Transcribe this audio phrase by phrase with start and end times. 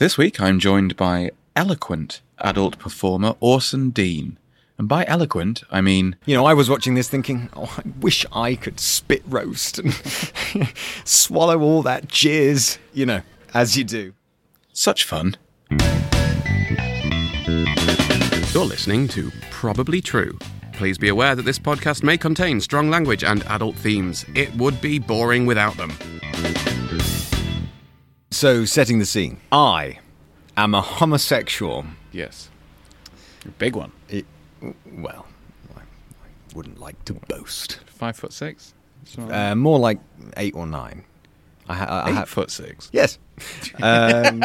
[0.00, 4.38] This week I'm joined by eloquent adult performer Orson Dean.
[4.78, 6.16] And by eloquent, I mean.
[6.24, 9.92] You know, I was watching this thinking, oh, I wish I could spit roast and
[11.04, 13.20] swallow all that jizz, you know,
[13.52, 14.14] as you do.
[14.72, 15.36] Such fun.
[18.54, 20.38] You're listening to Probably True.
[20.72, 24.24] Please be aware that this podcast may contain strong language and adult themes.
[24.34, 25.92] It would be boring without them.
[28.32, 29.38] So, setting the scene.
[29.50, 29.98] I
[30.56, 31.84] am a homosexual.
[32.12, 32.48] Yes.
[33.44, 33.90] A big one.
[34.08, 34.24] It,
[34.86, 35.26] well,
[35.76, 37.80] I, I wouldn't like to boast.
[37.86, 38.72] Five foot six?
[39.18, 39.98] Uh, more like
[40.36, 41.02] eight or nine.
[41.68, 42.88] I, ha- I Eight foot six.
[42.92, 43.18] Yes.
[43.82, 44.40] Um,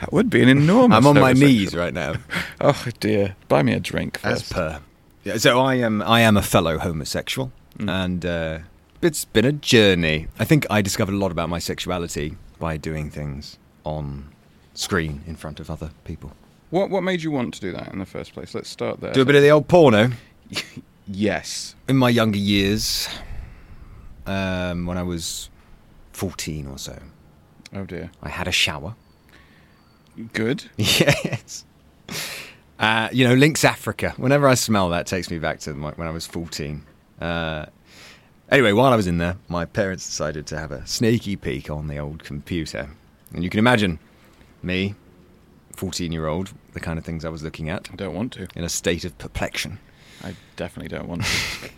[0.00, 0.94] That would be an enormous.
[0.98, 1.50] I'm on my homosexual.
[1.52, 2.14] knees right now,
[2.60, 3.34] Oh dear.
[3.48, 4.52] Buy me a drink as first.
[4.52, 4.80] per.
[5.24, 6.02] Yeah, so I am.
[6.02, 8.58] I am a fellow homosexual, and uh,
[9.00, 10.26] it's been a journey.
[10.38, 14.24] I think I discovered a lot about my sexuality by doing things on
[14.72, 16.32] screen in front of other people.
[16.70, 18.54] What What made you want to do that in the first place?
[18.54, 19.12] Let's start there.
[19.12, 20.12] Do a bit of the old porno.
[21.06, 21.74] Yes.
[21.86, 23.06] in my younger years,
[24.24, 25.50] um, when I was
[26.12, 26.98] 14 or so,
[27.74, 28.10] Oh dear.
[28.22, 28.94] I had a shower.
[30.32, 30.64] Good.
[30.78, 31.66] yes.
[32.78, 34.14] Uh, you know, Lynx Africa.
[34.16, 36.82] Whenever I smell that, takes me back to my, when I was 14.
[37.20, 37.66] Uh,
[38.50, 41.88] anyway, while I was in there, my parents decided to have a sneaky peek on
[41.88, 42.90] the old computer.
[43.32, 43.98] And you can imagine
[44.62, 44.94] me,
[45.76, 48.46] 14 year old, the kind of things I was looking at, I don't want to.
[48.54, 49.78] in a state of perplexion.
[50.22, 51.70] I definitely don't want to.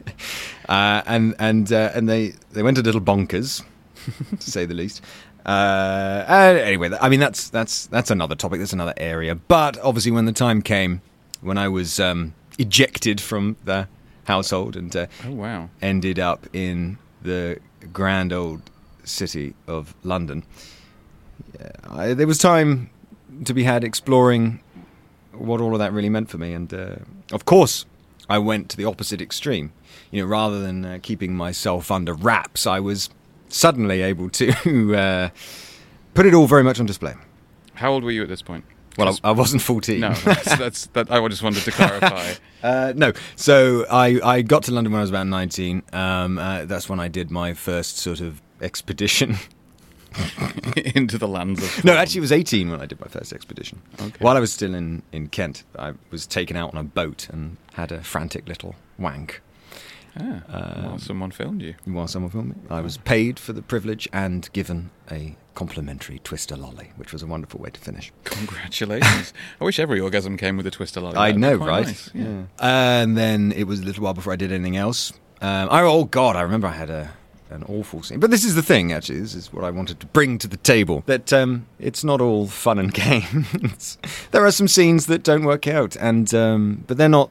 [0.69, 3.65] uh, and and uh, and they they went a little bonkers,
[4.39, 5.03] to say the least.
[5.45, 8.61] Uh, anyway, I mean that's that's that's another topic.
[8.61, 9.35] That's another area.
[9.35, 11.01] But obviously, when the time came,
[11.41, 13.89] when I was um, ejected from the
[14.27, 15.71] household and uh, oh wow.
[15.81, 17.59] ended up in the
[17.93, 18.63] grand old
[19.05, 20.45] city of London,
[21.59, 22.91] yeah, I, there was time
[23.45, 24.61] to be had exploring
[25.33, 26.53] what all of that really meant for me.
[26.53, 26.97] And uh,
[27.33, 27.85] of course,
[28.29, 29.73] I went to the opposite extreme.
[30.11, 33.11] You know, rather than uh, keeping myself under wraps, I was
[33.49, 35.29] suddenly able to uh,
[36.15, 37.15] put it all very much on display.
[37.75, 38.65] How old were you at this point?
[38.99, 40.01] Well, I, I wasn't 14.
[40.01, 41.11] no, that's, that's that.
[41.11, 42.35] I just wanted to clarify.
[42.63, 43.13] Uh, no.
[43.37, 45.83] So I, I got to London when I was about 19.
[45.93, 49.37] Um, uh, that's when I did my first sort of expedition.
[50.97, 51.85] into the lands of.
[51.85, 53.81] no, actually, it was 18 when I did my first expedition.
[54.01, 54.17] Okay.
[54.19, 57.57] While I was still in, in Kent, I was taken out on a boat and
[57.75, 59.43] had a frantic little wank
[60.19, 61.75] Ah, well, someone filmed you.
[61.85, 62.63] while someone filmed me.
[62.71, 67.27] I was paid for the privilege and given a complimentary twister lolly, which was a
[67.27, 68.13] wonderful way to finish.
[68.25, 69.33] Congratulations!
[69.61, 71.17] I wish every orgasm came with a twister lolly.
[71.17, 71.87] I That'd know, right?
[71.87, 72.43] nice, Yeah.
[72.61, 75.13] And then it was a little while before I did anything else.
[75.41, 77.11] Um, I, oh God, I remember I had a
[77.49, 78.19] an awful scene.
[78.19, 79.21] But this is the thing, actually.
[79.21, 81.05] This is what I wanted to bring to the table.
[81.07, 83.99] That um, it's not all fun and games.
[84.33, 87.31] there are some scenes that don't work out, and um, but they're not.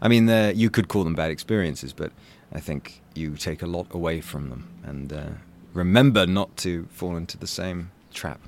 [0.00, 2.12] I mean, you could call them bad experiences, but
[2.52, 5.28] I think you take a lot away from them, and uh,
[5.76, 8.40] remember not to fall into the same trap.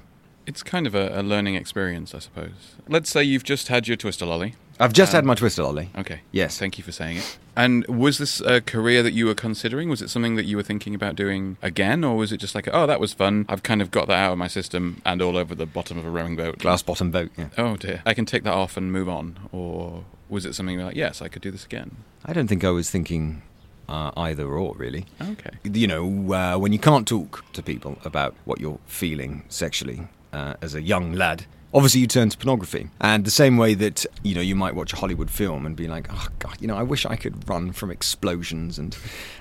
[0.47, 2.75] It's kind of a, a learning experience, I suppose.
[2.89, 4.55] Let's say you've just had your twister lolly.
[4.81, 5.91] I've just had um, my twister lolly.
[5.99, 6.21] Okay.
[6.31, 6.59] Yes.
[6.59, 7.39] Thank you for saying it.
[7.57, 9.89] And was this a career that you were considering?
[9.89, 12.69] Was it something that you were thinking about doing again, or was it just like,
[12.73, 13.45] oh, that was fun.
[13.49, 16.07] I've kind of got that out of my system and all over the bottom of
[16.07, 16.59] a rowing boat.
[16.59, 17.31] Glass bottom boat.
[17.37, 17.49] Yeah.
[17.59, 19.39] Oh dear, I can take that off and move on.
[19.51, 21.97] Or was it something like, yes, I could do this again?
[22.25, 23.43] I don't think I was thinking
[23.89, 25.07] uh, either or, really.
[25.21, 25.51] Okay.
[25.65, 30.55] You know, uh, when you can't talk to people about what you're feeling sexually uh,
[30.61, 32.89] as a young lad, obviously you turn to pornography.
[33.01, 35.89] And the same way that, you know, you might watch a Hollywood film and be
[35.89, 38.97] like, oh, God, you know, I wish I could run from explosions and,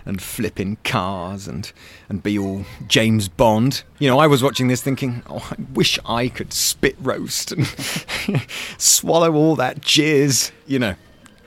[0.06, 1.72] and flip in cars and,
[2.10, 3.84] and be all James Bond.
[4.00, 7.68] You know, I was watching this thinking, oh, I wish I could spit roast and
[8.78, 10.96] swallow all that jizz, you know,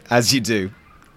[0.08, 0.70] as you do.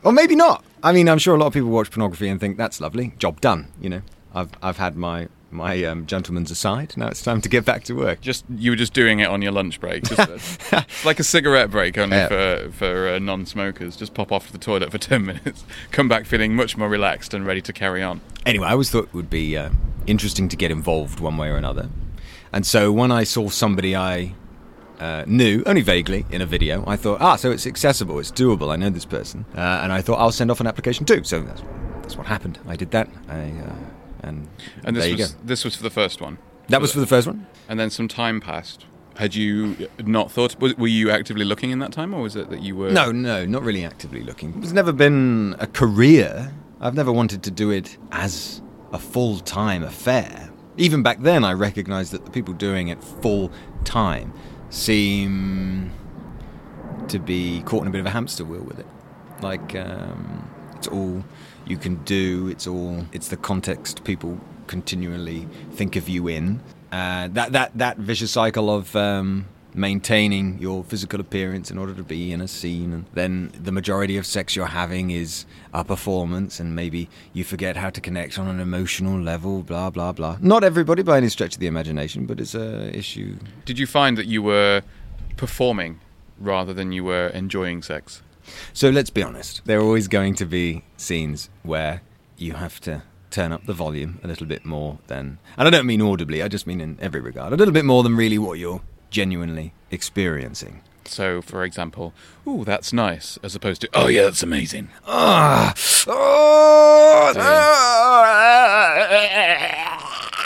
[0.03, 0.63] Or maybe not.
[0.83, 3.39] I mean, I'm sure a lot of people watch pornography and think that's lovely, job
[3.41, 3.71] done.
[3.81, 4.01] You know,
[4.35, 6.97] I've I've had my my um, gentleman's aside.
[6.97, 8.19] Now it's time to get back to work.
[8.21, 10.03] Just you were just doing it on your lunch break.
[10.12, 12.27] It's like a cigarette break only Yeah.
[12.27, 13.95] for for uh, non-smokers.
[13.95, 17.33] Just pop off to the toilet for ten minutes, come back feeling much more relaxed
[17.33, 18.19] and ready to carry on.
[18.45, 19.69] Anyway, I always thought it would be uh,
[20.07, 21.89] interesting to get involved one way or another.
[22.51, 24.35] And so when I saw somebody I
[25.03, 28.71] uh, knew, only vaguely, in a video, I thought, ah, so it's accessible, it's doable,
[28.71, 29.45] I know this person.
[29.55, 31.23] Uh, and I thought, I'll send off an application too.
[31.25, 31.61] So that's,
[32.01, 32.57] that's what happened.
[32.67, 33.09] I did that.
[33.27, 33.75] I, uh,
[34.21, 34.47] and
[34.85, 35.39] And this there you was go.
[35.44, 36.38] this was for the first one.
[36.69, 37.45] That was for the first one.
[37.67, 38.85] And then some time passed.
[39.17, 40.59] Had you not thought?
[40.59, 42.89] Were you actively looking in that time, or was it that you were?
[42.89, 44.57] No, no, not really actively looking.
[44.63, 46.51] It's never been a career.
[46.79, 48.61] I've never wanted to do it as
[48.91, 50.49] a full time affair.
[50.77, 53.51] Even back then, I recognised that the people doing it full
[53.83, 54.33] time
[54.73, 55.91] seem
[57.07, 58.87] to be caught in a bit of a hamster wheel with it.
[59.41, 61.23] Like, um, it's all
[61.65, 66.59] you can do, it's all, it's the context people continually think of you in.
[66.91, 72.03] Uh, that, that, that vicious cycle of um, maintaining your physical appearance in order to
[72.03, 76.59] be in a scene, and then the majority of sex you're having is a performance,
[76.59, 80.37] and maybe you forget how to connect on an emotional level, blah, blah, blah.
[80.41, 83.35] Not everybody by any stretch of the imagination, but it's a issue
[83.65, 84.81] Did you find that you were
[85.37, 85.99] performing
[86.39, 88.21] rather than you were enjoying sex?
[88.73, 89.61] So let's be honest.
[89.65, 92.01] There are always going to be scenes where
[92.37, 95.87] you have to turn up the volume a little bit more than, and I don't
[95.87, 98.59] mean audibly, I just mean in every regard, a little bit more than really what
[98.59, 98.81] you're
[99.13, 100.81] genuinely experiencing.
[101.06, 102.13] So, for example,
[102.48, 105.74] "Ooh, that's nice," as opposed to "Oh yeah, that's amazing." Ah!
[106.07, 107.33] Oh!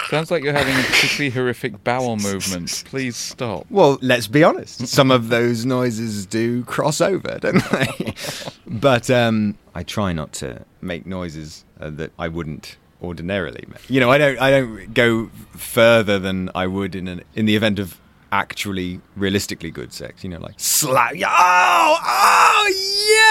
[0.09, 2.83] Sounds like you're having a particularly horrific bowel movement.
[2.85, 3.65] Please stop.
[3.69, 4.87] Well, let's be honest.
[4.87, 8.13] Some of those noises do cross over, don't they?
[8.67, 13.89] but um, I try not to make noises uh, that I wouldn't ordinarily make.
[13.89, 14.39] You know, I don't.
[14.39, 17.99] I don't go further than I would in an, in the event of
[18.31, 20.23] actually realistically good sex.
[20.23, 21.13] You know, like slap.
[21.15, 22.67] Oh, oh,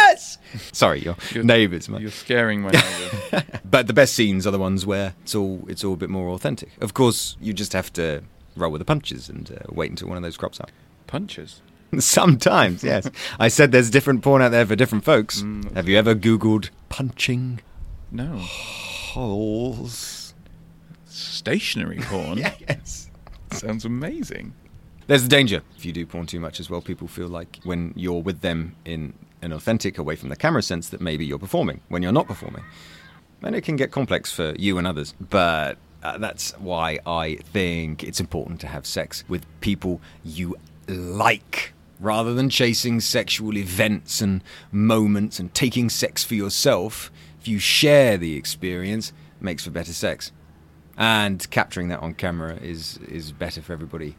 [0.08, 0.38] yes.
[0.72, 1.88] Sorry, your You're- neighbours.
[1.88, 2.00] man.
[2.00, 2.70] You're scaring my.
[3.64, 6.28] But the best scenes are the ones where it's all it's all a bit more
[6.30, 6.70] authentic.
[6.80, 8.22] Of course, you just have to
[8.56, 10.70] roll with the punches and uh, wait until one of those crops up.
[11.06, 11.60] Punches.
[11.98, 13.08] Sometimes, yes.
[13.38, 15.44] I said there's different porn out there for different folks.
[15.74, 17.60] Have you ever Googled punching
[18.10, 18.38] No.
[18.38, 20.34] holes?
[21.06, 22.38] Stationary porn.
[22.68, 23.10] Yes.
[23.52, 24.52] Sounds amazing.
[25.06, 26.80] There's the danger if you do porn too much as well.
[26.80, 30.88] People feel like when you're with them in an authentic, away from the camera sense,
[30.88, 32.64] that maybe you're performing when you're not performing.
[33.42, 35.14] And it can get complex for you and others.
[35.20, 40.56] But uh, that's why I think it's important to have sex with people you
[40.88, 44.42] like rather than chasing sexual events and
[44.72, 47.12] moments and taking sex for yourself.
[47.40, 50.32] If you share the experience, it makes for better sex
[50.96, 54.16] and capturing that on camera is is better for everybody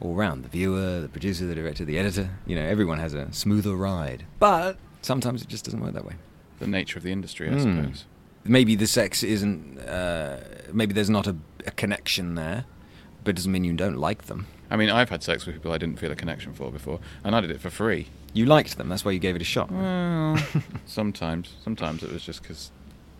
[0.00, 3.32] all round the viewer the producer the director the editor you know everyone has a
[3.32, 6.14] smoother ride but sometimes it just doesn't work that way
[6.58, 7.60] The nature of the industry, I Hmm.
[7.60, 8.04] suppose.
[8.44, 10.38] maybe the sex isn't uh,
[10.72, 12.64] maybe there's not a, a connection there
[13.24, 15.70] but it doesn't mean you don't like them I mean, I've had sex with people
[15.72, 18.08] I didn't feel a connection for before, and I did it for free.
[18.34, 20.36] you liked them that's why you gave it a shot Well,
[20.86, 21.54] sometimes.
[21.62, 22.70] Sometimes it was just because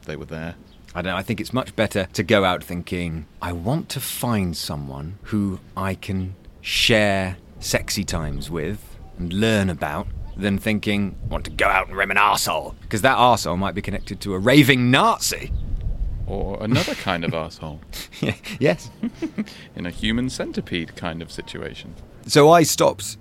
[0.07, 0.55] they were there.
[0.95, 4.01] I don't know, I think it's much better to go out thinking, I want to
[4.01, 6.35] find someone who I can
[6.67, 11.97] share sexy times with and learn about than thinking, I want to go out and
[11.97, 12.75] rim an arsehole.
[12.81, 15.53] Because that arsehole might be connected to a raving Nazi.
[16.27, 17.81] Or another kind of asshole
[18.59, 18.91] yes.
[19.77, 21.95] in a human centipede kind of situation.
[22.27, 23.17] So I stopped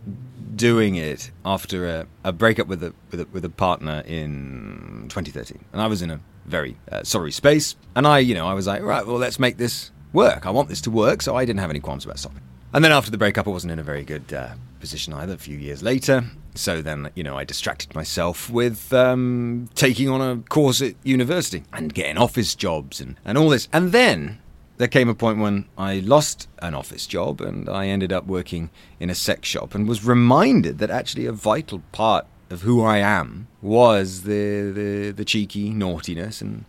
[0.55, 5.63] doing it after a, a breakup with a, with a with a partner in 2013,
[5.71, 7.75] and I was in a very uh, sorry space.
[7.95, 10.47] And I, you know, I was like, right, well, let's make this work.
[10.47, 12.41] I want this to work, so I didn't have any qualms about stopping.
[12.75, 14.49] And then after the breakup, I wasn't in a very good uh,
[14.81, 15.35] position either.
[15.35, 20.19] A few years later, so then you know, I distracted myself with um, taking on
[20.19, 24.39] a course at university and getting office jobs and and all this, and then
[24.75, 28.69] there came a point when I lost an office job and I ended up working
[28.99, 32.97] in a sex shop and was reminded that actually a vital part of who I
[32.97, 36.65] am was the the, the cheeky naughtiness and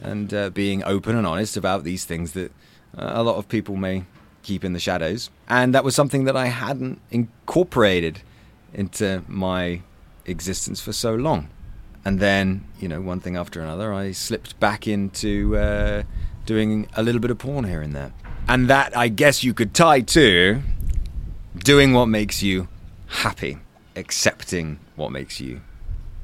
[0.00, 2.52] and uh, being open and honest about these things that
[2.96, 4.04] uh, a lot of people may
[4.48, 5.28] keep in the shadows.
[5.46, 8.22] And that was something that I hadn't incorporated
[8.72, 9.82] into my
[10.24, 11.50] existence for so long.
[12.02, 16.02] And then, you know, one thing after another, I slipped back into uh,
[16.46, 18.12] doing a little bit of porn here and there.
[18.48, 20.62] And that, I guess, you could tie to
[21.58, 22.68] doing what makes you
[23.08, 23.58] happy,
[23.96, 25.60] accepting what makes you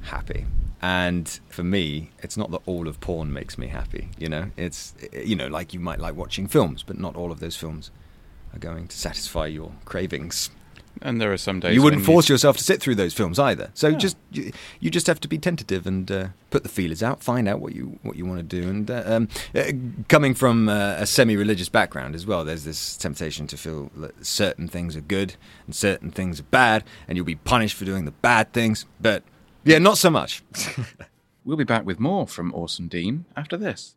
[0.00, 0.46] happy.
[0.80, 4.50] And for me, it's not that all of porn makes me happy, you know?
[4.56, 7.90] It's, you know, like you might like watching films, but not all of those films
[8.54, 10.50] are going to satisfy your cravings.
[11.02, 13.70] And there are some days you wouldn't force yourself to sit through those films either.
[13.74, 17.20] So just you, you just have to be tentative and uh, put the feelers out,
[17.20, 18.68] find out what you what you want to do.
[18.68, 19.72] And uh, um, uh,
[20.08, 24.68] coming from uh, a semi-religious background as well, there's this temptation to feel that certain
[24.68, 25.34] things are good
[25.66, 28.86] and certain things are bad, and you'll be punished for doing the bad things.
[29.00, 29.24] But
[29.64, 30.44] yeah, not so much.
[31.44, 33.96] We'll be back with more from Orson Dean after this.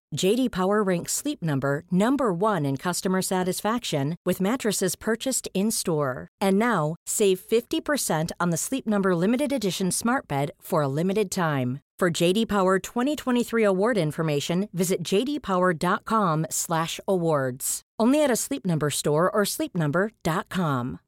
[0.15, 6.27] JD Power ranks Sleep Number number 1 in customer satisfaction with mattresses purchased in-store.
[6.39, 11.31] And now, save 50% on the Sleep Number limited edition Smart Bed for a limited
[11.31, 11.79] time.
[11.97, 17.81] For JD Power 2023 award information, visit jdpower.com/awards.
[17.99, 20.99] Only at a Sleep Number store or sleepnumber.com.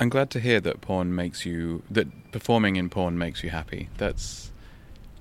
[0.00, 3.88] I'm glad to hear that porn makes you that performing in porn makes you happy.
[3.98, 4.50] That's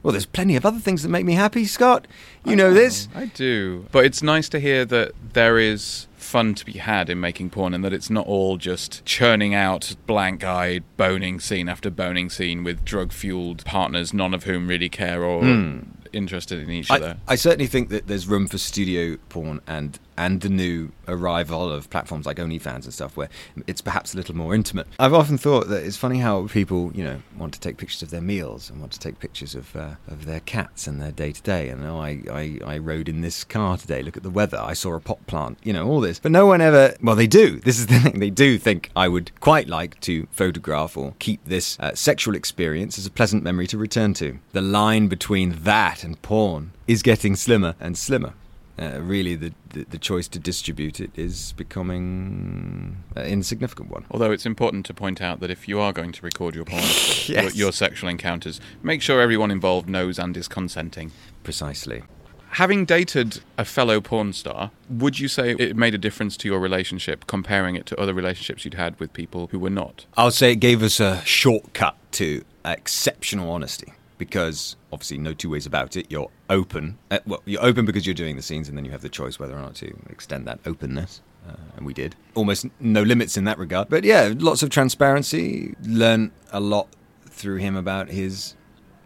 [0.08, 2.08] well, there's plenty of other things that make me happy, Scott.
[2.46, 3.10] You know this.
[3.14, 3.88] I do.
[3.92, 7.74] But it's nice to hear that there is fun to be had in making porn
[7.74, 12.64] and that it's not all just churning out blank eyed boning scene after boning scene
[12.64, 15.80] with drug fueled partners, none of whom really care or hmm.
[16.14, 17.18] interested in each I, other.
[17.28, 21.90] I certainly think that there's room for studio porn and and the new arrival of
[21.90, 23.30] platforms like OnlyFans and stuff, where
[23.68, 24.88] it's perhaps a little more intimate.
[25.00, 28.10] I've often thought that it's funny how people, you know, want to take pictures of
[28.10, 31.32] their meals and want to take pictures of uh, of their cats and their day
[31.32, 31.70] to day.
[31.70, 34.02] And oh, I, I I rode in this car today.
[34.02, 34.60] Look at the weather.
[34.60, 35.58] I saw a pot plant.
[35.64, 36.20] You know, all this.
[36.20, 36.96] But no one ever.
[37.02, 37.60] Well, they do.
[37.60, 38.20] This is the thing.
[38.20, 42.98] They do think I would quite like to photograph or keep this uh, sexual experience
[42.98, 44.40] as a pleasant memory to return to.
[44.54, 48.34] The line between that and porn is getting slimmer and slimmer.
[48.80, 54.06] Uh, really, the, the the choice to distribute it is becoming an insignificant one.
[54.12, 56.84] Although it's important to point out that if you are going to record your porn,
[57.26, 61.12] your, your sexual encounters, make sure everyone involved knows and is consenting.
[61.44, 62.04] Precisely.
[62.52, 66.60] Having dated a fellow porn star, would you say it made a difference to your
[66.60, 70.06] relationship comparing it to other relationships you'd had with people who were not?
[70.16, 75.66] I'll say it gave us a shortcut to exceptional honesty because obviously no two ways
[75.66, 76.08] about it.
[76.10, 76.98] You're open.
[77.12, 79.40] Uh, well, you're open because you're doing the scenes, and then you have the choice
[79.40, 81.22] whether or not to extend that openness.
[81.48, 82.16] Uh, and we did.
[82.36, 83.90] Almost no limits in that regard.
[83.90, 85.76] But yeah, lots of transparency.
[85.84, 86.88] Learn a lot
[87.26, 88.56] through him about his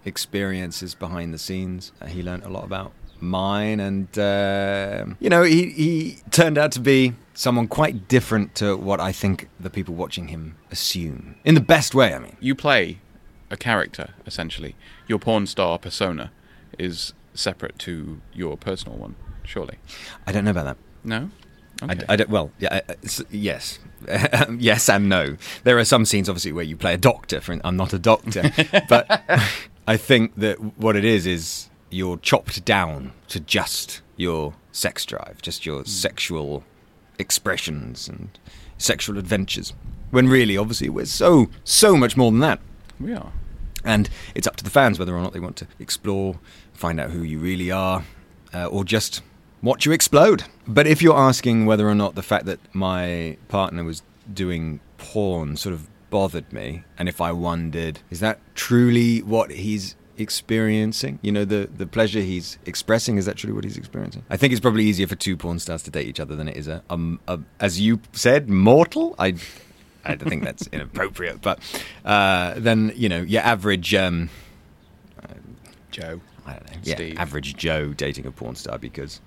[0.06, 1.92] experiences behind the scenes.
[2.02, 6.72] Uh, he learned a lot about mine, and uh, you know, he he turned out
[6.74, 11.36] to be someone quite different to what I think the people watching him assume.
[11.46, 12.38] In the best way, I mean.
[12.40, 13.00] You play
[13.52, 14.76] a character, essentially.
[15.08, 16.32] Your porn star persona
[16.80, 19.78] is separate to your personal one, surely.
[20.26, 20.78] I don't know about that.
[21.04, 21.30] No?
[21.82, 22.06] I, Okay.
[22.10, 22.30] I don't.
[22.30, 23.80] Well, yeah, uh, uh, I- it's- yes,
[24.58, 25.38] yes, and no.
[25.64, 27.42] There are some scenes, obviously, where you play a doctor.
[27.42, 28.52] For I'm not a doctor,
[28.90, 29.24] but
[29.88, 35.42] I think that what it is is you're chopped down to just your sex drive,
[35.42, 35.88] just your hmm.
[35.88, 36.64] sexual
[37.18, 38.30] expressions and
[38.78, 39.74] sexual adventures.
[40.12, 42.60] When really, obviously, we're so so much more than that.
[43.04, 43.32] We are.
[43.84, 46.40] And it's up to the fans whether or not they want to explore,
[46.74, 48.04] find out who you really are,
[48.54, 49.22] uh, or just
[49.62, 50.44] watch you explode.
[50.68, 55.58] But if you're asking whether or not the fact that my partner was doing porn
[55.58, 61.20] sort of bothered me, and if I wondered, is that truly what he's experiencing?
[61.22, 64.24] You know, the, the pleasure he's expressing, is that truly what he's experiencing?
[64.30, 66.58] I think it's probably easier for two porn stars to date each other than it
[66.58, 66.84] is a,
[67.28, 69.16] a as you said, mortal?
[69.18, 69.36] I
[70.04, 71.60] I think that's inappropriate, but
[72.06, 74.30] uh, then you know your average, um,
[75.92, 76.22] Joe.
[76.46, 77.18] I don't know, yeah, Steve.
[77.20, 79.22] average Joe dating a porn star because,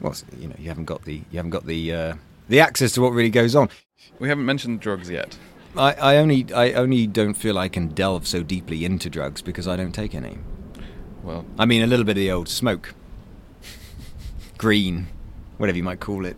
[0.00, 2.14] well, you know, you haven't got the you haven't got the uh,
[2.48, 3.68] the access to what really goes on.
[4.18, 5.36] We haven't mentioned drugs yet.
[5.76, 9.66] I, I only I only don't feel I can delve so deeply into drugs because
[9.66, 10.38] I don't take any.
[11.22, 12.94] Well, I mean, a little bit of the old smoke,
[14.58, 15.08] green,
[15.56, 16.36] whatever you might call it.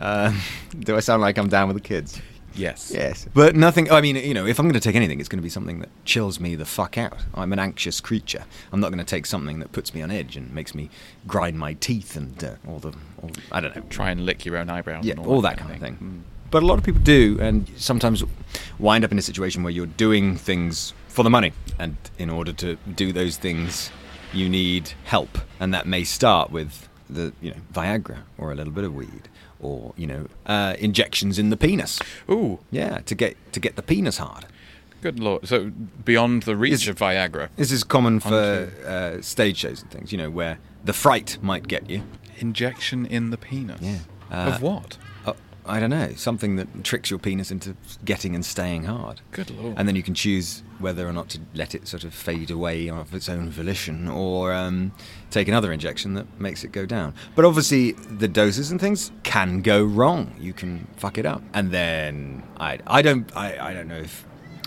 [0.00, 0.32] Uh,
[0.78, 2.20] do I sound like I'm down with the kids?
[2.56, 2.92] Yes.
[2.94, 3.26] Yes.
[3.34, 5.42] But nothing, I mean, you know, if I'm going to take anything, it's going to
[5.42, 7.16] be something that chills me the fuck out.
[7.34, 8.44] I'm an anxious creature.
[8.72, 10.88] I'm not going to take something that puts me on edge and makes me
[11.26, 13.82] grind my teeth and uh, all the, all, I don't know.
[13.90, 15.04] Try and lick your own eyebrows.
[15.04, 16.24] Yeah, and all that kind of thing.
[16.50, 18.22] But a lot of people do, and sometimes
[18.78, 21.52] wind up in a situation where you're doing things for the money.
[21.80, 23.90] And in order to do those things,
[24.32, 25.38] you need help.
[25.58, 29.28] And that may start with the, you know, Viagra or a little bit of weed
[29.60, 32.00] or, you know, uh, injections in the penis.
[32.30, 34.46] Ooh, Yeah, to get to get the penis hard.
[35.02, 35.46] good lord.
[35.46, 35.70] So
[36.04, 40.18] beyond the reach of Viagra, This is common for uh, stage shows and things, you
[40.18, 42.02] know, where the fright might get you.
[42.38, 43.80] injection in the penis.
[43.80, 43.98] Yeah.
[44.30, 44.98] of Uh, what?
[45.66, 49.22] I don't know, something that tricks your penis into getting and staying hard.
[49.32, 49.74] Good lord.
[49.78, 52.90] And then you can choose whether or not to let it sort of fade away
[52.90, 54.92] of its own volition or um,
[55.30, 57.14] take another injection that makes it go down.
[57.34, 60.34] But obviously, the doses and things can go wrong.
[60.38, 61.42] You can fuck it up.
[61.54, 64.26] And then I, I don't I, I don't know if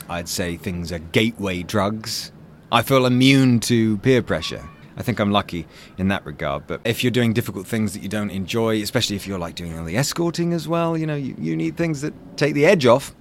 [0.09, 2.31] I'd say things are gateway drugs.
[2.71, 4.67] I feel immune to peer pressure.
[4.97, 6.65] I think I'm lucky in that regard.
[6.67, 9.77] But if you're doing difficult things that you don't enjoy, especially if you're like doing
[9.77, 12.85] all the escorting as well, you know, you, you need things that take the edge
[12.85, 13.13] off.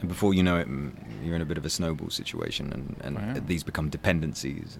[0.00, 0.92] And before you know it, mm,
[1.24, 3.42] you're in a bit of a snowball situation, and, and Wow.
[3.46, 4.78] these become dependencies.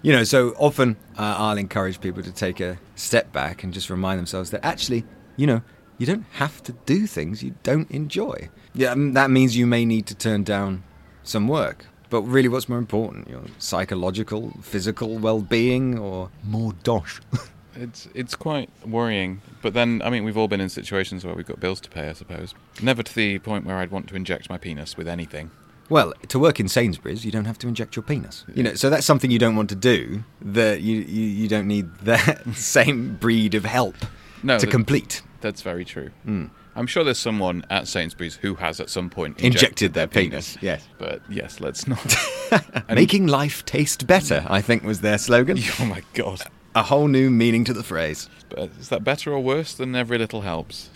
[0.00, 3.90] You know, so often uh, I'll encourage people to take a step back and just
[3.90, 5.04] remind themselves that actually,
[5.36, 5.60] you know,
[5.98, 8.48] you don't have to do things you don't enjoy.
[8.74, 10.82] Yeah, mm, that means you may need to turn down
[11.24, 11.84] some work.
[12.10, 13.28] But really, what's more important?
[13.28, 17.20] Your psychological, physical well being, or more dosh?
[17.80, 19.40] It's it's quite worrying.
[19.62, 22.08] But then, I mean, we've all been in situations where we've got bills to pay,
[22.08, 22.52] I suppose.
[22.82, 25.52] Never to the point where I'd want to inject my penis with anything.
[25.88, 28.44] Well, to work in Sainsbury's, you don't have to inject your penis.
[28.52, 30.24] You know, so that's something you don't want to do.
[30.42, 33.94] That you you, you don't need that same breed of help
[34.42, 35.22] No, to that- complete.
[35.40, 36.10] That's very true.
[36.24, 36.46] Hmm.
[36.78, 40.86] I'm sure there's someone at Sainsbury's who has at some point Injected their penis, yes.
[40.98, 42.14] But yes, let's not.
[42.88, 45.58] Making life taste better, I think, was their slogan.
[45.80, 46.42] oh my god.
[46.76, 48.28] A whole new meaning to the phrase.
[48.48, 50.90] But is that better or worse than every little helps?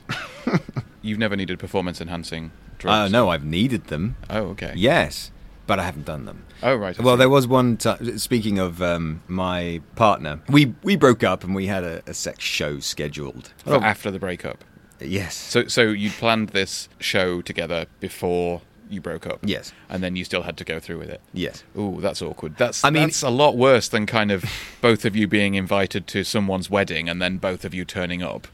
[1.02, 3.12] You've never needed performance enhancing Uh, drugs.
[3.12, 4.14] no, I've needed them.
[4.30, 4.72] Oh, okay.
[4.76, 5.32] Yes,
[5.66, 6.44] but I haven't done them.
[6.62, 6.98] Oh, right.
[6.98, 7.18] I Well, see.
[7.18, 8.18] there was one time.
[8.18, 12.44] Speaking of um, my partner, we we broke up and we had a, a sex
[12.44, 13.50] show scheduled.
[13.64, 14.62] For after the breakup.
[15.04, 15.34] Yes.
[15.34, 19.40] So, so you planned this show together before you broke up.
[19.42, 19.72] Yes.
[19.88, 21.20] And then you still had to go through with it.
[21.32, 21.64] Yes.
[21.78, 22.56] Ooh, that's awkward.
[22.58, 24.44] That's I mean- that's a lot worse than kind of
[24.80, 28.48] both of you being invited to someone's wedding and then both of you turning up.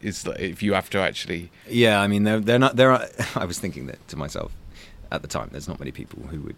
[0.00, 2.74] Is that if you have to actually Yeah, I mean, they're, they're not.
[2.74, 3.06] There are.
[3.36, 4.52] I was thinking that to myself
[5.12, 5.48] at the time.
[5.52, 6.56] There's not many people who would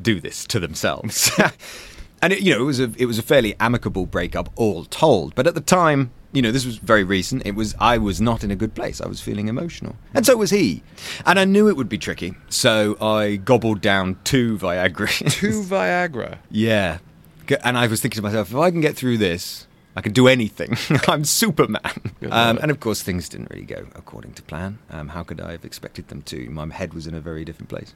[0.00, 1.30] do this to themselves.
[2.22, 5.34] and it, you know, it was a it was a fairly amicable breakup, all told.
[5.34, 7.44] But at the time, you know, this was very recent.
[7.44, 9.00] It was I was not in a good place.
[9.00, 10.82] I was feeling emotional, and so was he.
[11.26, 15.08] And I knew it would be tricky, so I gobbled down two Viagra.
[15.32, 16.38] two Viagra?
[16.50, 16.98] yeah,
[17.64, 19.66] and I was thinking to myself, if I can get through this.
[19.94, 20.74] I can do anything.
[21.06, 21.82] I'm Superman.
[22.30, 24.78] Um, and of course, things didn't really go according to plan.
[24.88, 26.48] Um, how could I have expected them to?
[26.48, 27.94] My head was in a very different place.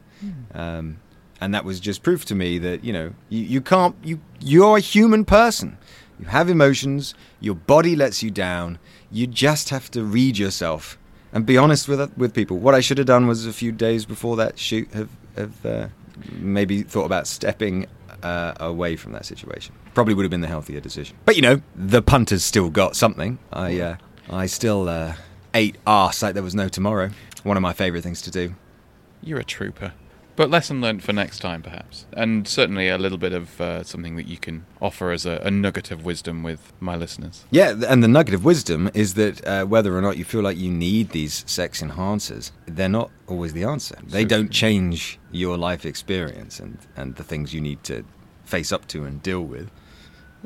[0.52, 0.98] Um,
[1.40, 4.76] and that was just proof to me that, you know, you, you can't, you, you're
[4.76, 5.78] a human person.
[6.18, 7.14] You have emotions.
[7.40, 8.78] Your body lets you down.
[9.10, 10.98] You just have to read yourself
[11.32, 12.56] and be honest with with people.
[12.56, 15.88] What I should have done was a few days before that shoot have, have uh,
[16.32, 17.86] maybe thought about stepping
[18.22, 19.74] uh, away from that situation.
[19.92, 21.16] Probably would have been the healthier decision.
[21.26, 23.38] But you know, the punter's still got something.
[23.52, 23.96] I uh,
[24.30, 25.14] I still uh,
[25.52, 27.10] ate arse like there was no tomorrow.
[27.42, 28.54] One of my favourite things to do.
[29.22, 29.92] You're a trooper.
[30.36, 32.04] But lesson learned for next time, perhaps.
[32.12, 35.50] And certainly a little bit of uh, something that you can offer as a, a
[35.50, 37.46] nugget of wisdom with my listeners.
[37.50, 40.58] Yeah, and the nugget of wisdom is that uh, whether or not you feel like
[40.58, 43.96] you need these sex enhancers, they're not always the answer.
[44.06, 48.04] They don't change your life experience and, and the things you need to
[48.44, 49.70] face up to and deal with.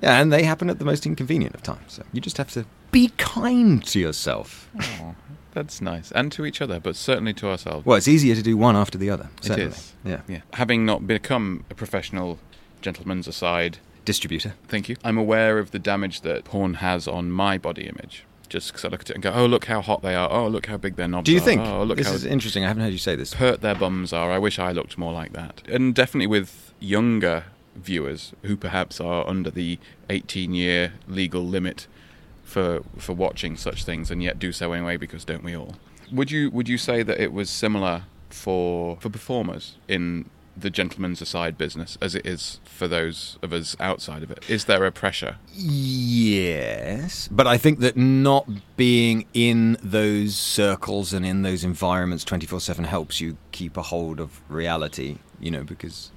[0.00, 1.94] Yeah, and they happen at the most inconvenient of times.
[1.94, 4.70] So you just have to be kind to yourself.
[4.80, 5.14] Oh,
[5.52, 6.10] that's nice.
[6.12, 7.84] And to each other, but certainly to ourselves.
[7.86, 9.28] Well, it's easier to do one after the other.
[9.38, 9.70] it certainly.
[9.70, 9.92] is.
[10.04, 10.20] Yeah.
[10.28, 10.40] yeah.
[10.54, 12.38] Having not become a professional
[12.80, 14.54] gentleman's aside, Distributor.
[14.68, 18.24] thank you, I'm aware of the damage that porn has on my body image.
[18.48, 20.28] Just because I look at it and go, oh, look how hot they are.
[20.28, 21.40] Oh, look how big their knobs Do you are.
[21.40, 21.60] think?
[21.62, 22.64] Oh, look this how is interesting.
[22.64, 23.34] I haven't heard you say this.
[23.34, 24.32] Hurt their bums are.
[24.32, 25.62] I wish I looked more like that.
[25.68, 27.44] And definitely with younger
[27.76, 31.86] viewers who perhaps are under the 18 year legal limit
[32.50, 35.76] for for watching such things and yet do so anyway because don't we all?
[36.12, 41.22] Would you would you say that it was similar for for performers in the gentleman's
[41.22, 44.48] aside business as it is for those of us outside of it?
[44.50, 45.36] Is there a pressure?
[45.54, 52.60] Yes, but I think that not being in those circles and in those environments 24
[52.60, 56.10] 7 helps you keep a hold of reality, you know, because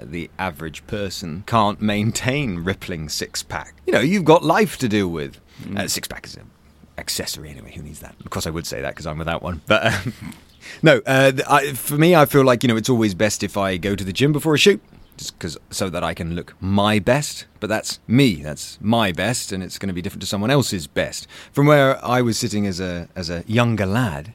[0.00, 3.74] the average person can't maintain rippling six pack.
[3.86, 5.40] You know, you've got life to deal with.
[5.76, 6.50] Uh, six pack is an
[6.98, 7.72] accessory anyway.
[7.72, 8.14] Who needs that?
[8.24, 9.62] Of course, I would say that because I'm without one.
[9.66, 9.98] But uh,
[10.82, 13.76] no, uh, I, for me, I feel like you know it's always best if I
[13.76, 14.80] go to the gym before a shoot.
[15.16, 18.42] Just because, so that I can look my best, but that's me.
[18.42, 21.26] That's my best, and it's going to be different to someone else's best.
[21.52, 24.34] From where I was sitting as a as a younger lad,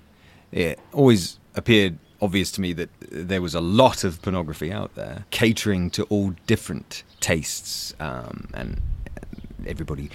[0.51, 5.25] it always appeared obvious to me that there was a lot of pornography out there,
[5.31, 8.81] catering to all different tastes, um, and
[9.65, 10.09] everybody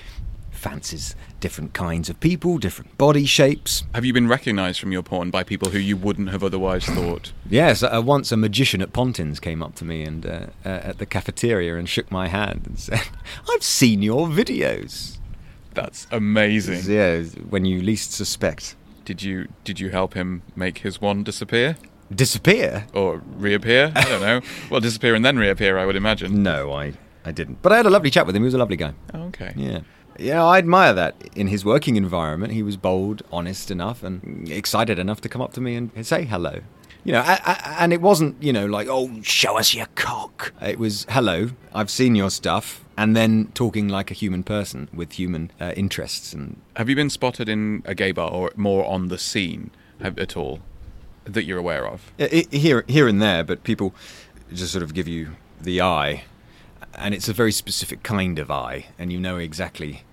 [0.50, 3.84] fancies different kinds of people, different body shapes.
[3.94, 7.32] Have you been recognised from your porn by people who you wouldn't have otherwise thought?
[7.48, 10.98] Yes, uh, once a magician at Pontins came up to me and uh, uh, at
[10.98, 13.02] the cafeteria and shook my hand and said,
[13.50, 15.18] "I've seen your videos."
[15.74, 16.90] That's amazing.
[16.90, 18.76] Yeah, when you least suspect.
[19.04, 21.76] Did you did you help him make his wand disappear
[22.14, 22.86] Disappear?
[22.94, 23.92] or reappear?
[23.94, 24.40] I don't know.
[24.70, 26.42] well, disappear and then reappear, I would imagine.
[26.42, 26.92] No, I,
[27.24, 27.62] I didn't.
[27.62, 28.42] But I had a lovely chat with him.
[28.42, 28.92] He was a lovely guy.
[29.12, 29.52] Oh, okay.
[29.56, 29.80] Yeah.
[30.18, 31.14] Yeah, I admire that.
[31.34, 35.52] In his working environment, he was bold, honest enough, and excited enough to come up
[35.54, 36.60] to me and say hello.
[37.04, 40.52] You know, a- a- and it wasn't, you know, like, oh, show us your cock.
[40.62, 45.12] It was, hello, I've seen your stuff, and then talking like a human person with
[45.12, 46.32] human uh, interests.
[46.32, 50.36] And Have you been spotted in a gay bar or more on the scene at
[50.36, 50.60] all
[51.26, 52.12] that you're aware of?
[52.18, 53.94] I- I- here, here and there, but people
[54.52, 56.24] just sort of give you the eye,
[56.94, 60.04] and it's a very specific kind of eye, and you know exactly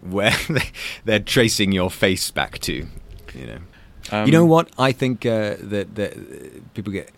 [0.00, 0.70] where they,
[1.04, 2.86] they're tracing your face back to.
[3.34, 3.58] You know,
[4.10, 4.70] Um, you know what?
[4.78, 7.10] I think uh, that that people get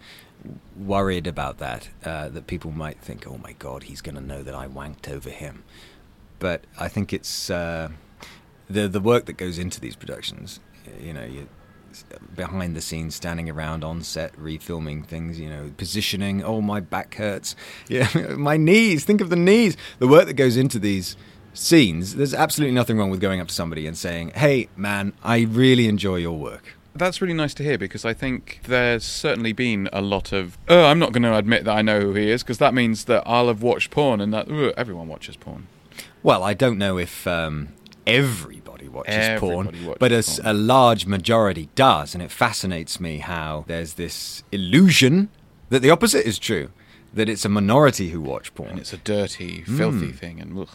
[0.76, 1.88] worried about that.
[2.04, 5.08] Uh, that people might think, "Oh my God, he's going to know that I wanked
[5.08, 5.62] over him."
[6.38, 7.88] But I think it's uh,
[8.68, 10.60] the the work that goes into these productions.
[11.00, 11.48] You know, you
[12.34, 15.38] behind the scenes, standing around on set, refilming things.
[15.38, 16.42] You know, positioning.
[16.42, 17.56] Oh, my back hurts.
[17.88, 19.04] Yeah, my knees.
[19.04, 19.76] Think of the knees.
[19.98, 21.16] The work that goes into these
[21.54, 22.14] scenes.
[22.14, 25.88] There's absolutely nothing wrong with going up to somebody and saying, "Hey, man, I really
[25.88, 30.00] enjoy your work." That's really nice to hear because I think there's certainly been a
[30.00, 30.58] lot of.
[30.68, 33.04] Oh, I'm not going to admit that I know who he is because that means
[33.04, 35.66] that I'll have watched porn and that everyone watches porn.
[36.22, 37.70] Well, I don't know if um,
[38.06, 40.46] everybody watches porn, watches but a, porn.
[40.46, 45.28] a large majority does, and it fascinates me how there's this illusion
[45.68, 46.70] that the opposite is true,
[47.14, 48.70] that it's a minority who watch porn.
[48.70, 50.16] And it's a dirty, filthy hmm.
[50.16, 50.40] thing.
[50.40, 50.68] And ugh.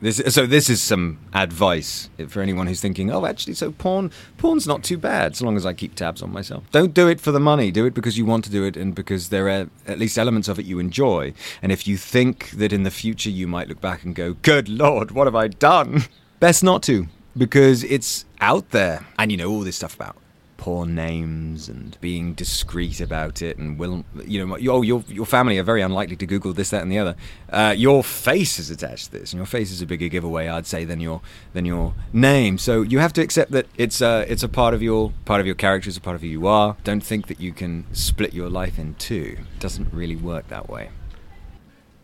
[0.00, 4.66] This, so this is some advice for anyone who's thinking, oh, actually, so porn, porn's
[4.66, 6.64] not too bad, so long as I keep tabs on myself.
[6.72, 7.70] Don't do it for the money.
[7.70, 10.46] Do it because you want to do it, and because there are at least elements
[10.48, 11.32] of it you enjoy.
[11.62, 14.68] And if you think that in the future you might look back and go, "Good
[14.68, 16.02] Lord, what have I done?"
[16.40, 17.06] Best not to,
[17.36, 20.16] because it's out there, and you know all this stuff about
[20.64, 25.58] poor names and being discreet about it and will you know your your your family
[25.58, 27.14] are very unlikely to google this that and the other.
[27.50, 30.66] Uh, your face is attached to this and your face is a bigger giveaway i'd
[30.66, 31.20] say than your
[31.52, 32.56] than your name.
[32.56, 35.46] So you have to accept that it's uh, it's a part of your part of
[35.46, 36.76] your character it's a part of who you are.
[36.82, 39.36] Don't think that you can split your life in two.
[39.38, 40.88] It doesn't really work that way.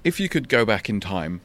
[0.05, 1.40] If you could go back in time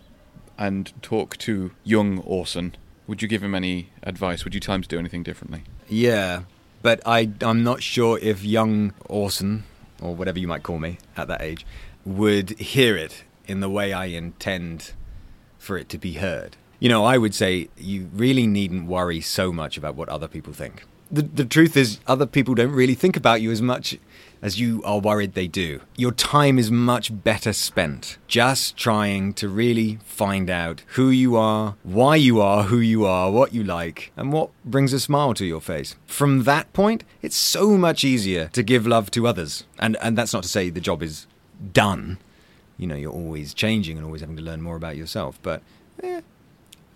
[0.58, 2.76] and talk to young Orson,
[3.08, 4.44] would you give him any advice?
[4.44, 5.64] Would you tell him to do anything differently?
[5.88, 6.44] Yeah,
[6.82, 9.64] but I, I'm not sure if young Orson,
[10.02, 11.66] or whatever you might call me at that age,
[12.06, 14.94] would hear it in the way I intend
[15.58, 16.58] for it to be heard.
[16.80, 20.54] You know, I would say you really needn't worry so much about what other people
[20.54, 20.84] think.
[21.12, 23.98] The, the truth is, other people don't really think about you as much
[24.46, 25.82] as you are worried they do.
[25.98, 31.78] Your time is much better spent just trying to really find out who you are,
[31.82, 35.46] why you are who you are, what you like, and what brings a smile to
[35.48, 35.96] your face.
[36.06, 39.64] From that point, it's so much easier to give love to others.
[39.80, 41.26] And, and that's not to say the job is
[41.74, 42.20] done.
[42.78, 45.40] You know, you're always changing and always having to learn more about yourself.
[45.42, 45.64] But
[46.04, 46.22] eh,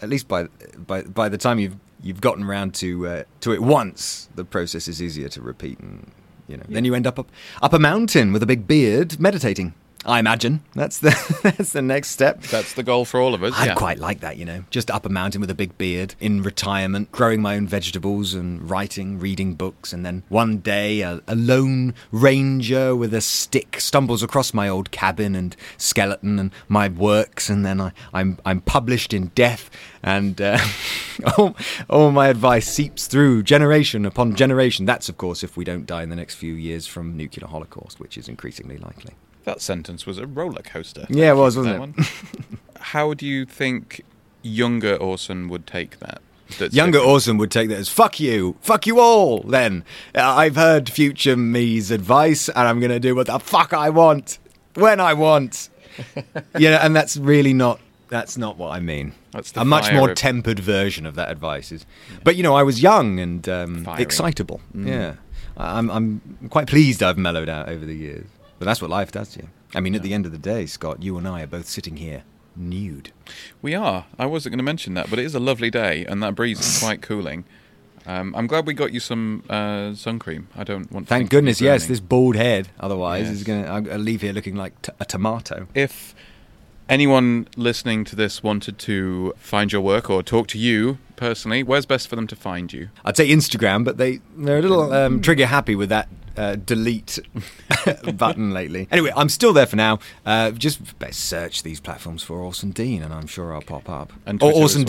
[0.03, 0.43] at least by
[0.77, 4.87] by by the time you've you've gotten around to uh, to it once, the process
[4.87, 6.11] is easier to repeat, and
[6.49, 7.31] you know, then you end up, up
[7.61, 9.73] up a mountain with a big beard, meditating.
[10.05, 11.09] I imagine that's the
[11.43, 12.41] that's the next step.
[12.43, 13.53] That's the goal for all of us.
[13.55, 13.75] I'd yeah.
[13.75, 17.11] quite like that, you know, just up a mountain with a big beard, in retirement,
[17.11, 21.93] growing my own vegetables and writing, reading books, and then one day a, a lone
[22.11, 27.65] ranger with a stick stumbles across my old cabin and skeleton and my works, and
[27.65, 29.69] then I, I'm I'm published in death,
[30.01, 30.59] and uh,
[31.37, 31.57] all,
[31.89, 34.85] all my advice seeps through generation upon generation.
[34.85, 37.99] That's of course if we don't die in the next few years from nuclear holocaust,
[37.99, 39.15] which is increasingly likely.
[39.49, 41.05] That sentence was a roller coaster.
[41.09, 41.95] Yeah, it was, wasn't one.
[42.79, 44.03] How do you think
[44.41, 46.21] younger Orson would take that?
[46.57, 47.11] That's Younger different?
[47.11, 49.83] Orson would take that as "fuck you, fuck you all." Then
[50.15, 53.89] Uh, I've heard future me's advice, and I'm going to do what the fuck I
[53.91, 54.39] want
[54.73, 55.69] when I want.
[56.57, 57.79] yeah, and that's really not.
[58.07, 59.13] That's not what I mean.
[59.31, 61.85] That's the a much more of- tempered version of that advice is.
[62.23, 64.61] But you know, I was young and um, excitable.
[64.73, 65.15] Yeah,
[65.55, 65.91] I'm.
[65.91, 68.25] I'm quite pleased I've mellowed out over the years.
[68.59, 69.49] But that's what life does to you.
[69.73, 71.97] I mean, at the end of the day, Scott, you and I are both sitting
[71.97, 72.23] here
[72.55, 73.11] nude.
[73.61, 74.05] We are.
[74.17, 76.59] I wasn't going to mention that, but it is a lovely day, and that breeze
[76.59, 77.45] is quite cooling.
[78.05, 80.47] Um, I'm glad we got you some uh, sun cream.
[80.55, 81.05] I don't want.
[81.07, 81.85] to Thank think of you goodness, yes.
[81.87, 83.35] This bald head, otherwise, Yes.
[83.37, 83.97] is going to.
[83.97, 85.67] Leave here looking like t- a tomato.
[85.75, 86.15] If
[86.89, 91.85] anyone listening to this wanted to find your work or talk to you personally, where's
[91.85, 92.89] best for them to find you?
[93.03, 97.19] I'd say Instagram, but they they're a little um, trigger happy with that uh, delete
[98.13, 98.87] button lately.
[98.89, 99.99] Anyway, I'm still there for now.
[100.25, 104.13] Uh, just best search these platforms for Orson Dean, and I'm sure I'll pop up.
[104.25, 104.85] And or Twitter as well.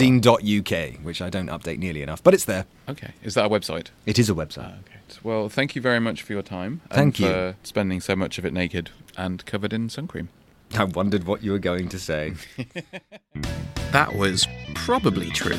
[1.02, 2.66] Which I don't update nearly enough, but it's there.
[2.88, 3.88] Okay, is that a website?
[4.06, 4.78] It is a website.
[4.80, 5.18] Okay.
[5.24, 6.82] Well, thank you very much for your time.
[6.90, 7.26] Thank and you.
[7.26, 10.28] for spending so much of it naked and covered in sun cream.
[10.72, 12.34] I wondered what you were going to say.
[13.92, 15.58] That was probably true.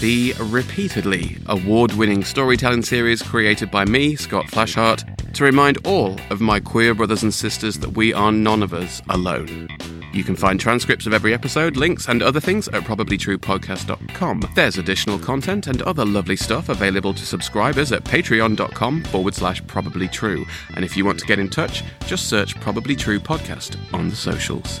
[0.00, 6.40] The repeatedly award winning storytelling series created by me, Scott Flashheart, to remind all of
[6.40, 9.68] my queer brothers and sisters that we are none of us alone.
[10.12, 14.52] You can find transcripts of every episode, links, and other things at probablytruepodcast.com.
[14.54, 20.46] There's additional content and other lovely stuff available to subscribers at patreon.com forward slash probablytrue.
[20.76, 24.16] And if you want to get in touch, just search Probably True Podcast on the
[24.16, 24.80] socials.